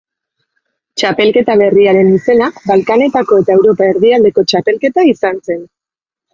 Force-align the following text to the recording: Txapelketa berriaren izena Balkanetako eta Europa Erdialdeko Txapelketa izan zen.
Txapelketa 1.01 1.57
berriaren 1.63 2.09
izena 2.15 2.49
Balkanetako 2.65 3.39
eta 3.45 3.55
Europa 3.59 3.93
Erdialdeko 3.93 4.49
Txapelketa 4.51 5.07
izan 5.15 5.43
zen. 5.49 5.65